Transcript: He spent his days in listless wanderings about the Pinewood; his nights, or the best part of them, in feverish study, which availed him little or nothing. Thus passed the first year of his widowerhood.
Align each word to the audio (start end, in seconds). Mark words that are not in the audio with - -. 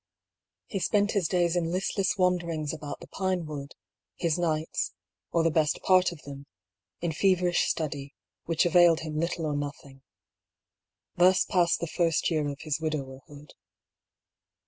He 0.65 0.79
spent 0.79 1.11
his 1.11 1.27
days 1.27 1.55
in 1.55 1.71
listless 1.71 2.17
wanderings 2.17 2.73
about 2.73 3.01
the 3.01 3.07
Pinewood; 3.09 3.75
his 4.15 4.39
nights, 4.39 4.93
or 5.31 5.43
the 5.43 5.51
best 5.51 5.79
part 5.83 6.11
of 6.11 6.23
them, 6.23 6.47
in 7.01 7.11
feverish 7.11 7.67
study, 7.69 8.15
which 8.45 8.65
availed 8.65 9.01
him 9.01 9.19
little 9.19 9.45
or 9.45 9.55
nothing. 9.55 10.01
Thus 11.17 11.45
passed 11.45 11.81
the 11.81 11.85
first 11.85 12.31
year 12.31 12.49
of 12.49 12.61
his 12.61 12.79
widowerhood. 12.79 13.53